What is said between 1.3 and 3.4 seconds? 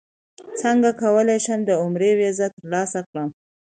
شم د عمرې ویزه ترلاسه کړم